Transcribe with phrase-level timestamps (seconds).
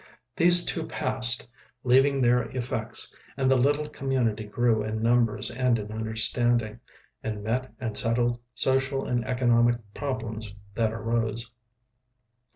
[0.35, 1.47] These two passed,
[1.83, 6.79] leaving their effects, and the little community grew in numbers and in understanding,
[7.21, 11.51] and met and settled social and economic problems that arose.